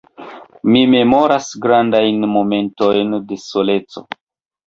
Mi 0.75 0.79
memoras 0.93 1.49
grandajn 1.65 2.25
momentojn 2.31 3.13
de 3.33 3.37
soleco. 3.45 4.03